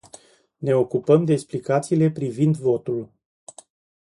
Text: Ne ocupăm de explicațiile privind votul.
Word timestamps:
Ne 0.61 0.73
ocupăm 0.75 1.25
de 1.25 1.33
explicațiile 1.33 2.11
privind 2.11 2.57
votul. 2.57 3.09